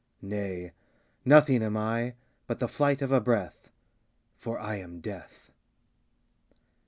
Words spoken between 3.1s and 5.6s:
a breath For I am Death!